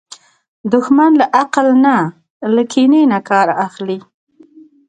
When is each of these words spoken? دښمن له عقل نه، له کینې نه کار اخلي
دښمن 0.71 1.11
له 1.19 1.25
عقل 1.39 1.67
نه، 1.85 1.95
له 2.55 2.63
کینې 2.71 3.01
نه 3.11 3.19
کار 3.29 3.47
اخلي 3.65 3.99